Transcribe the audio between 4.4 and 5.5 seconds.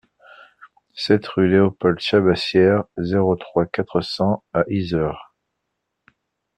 à Yzeure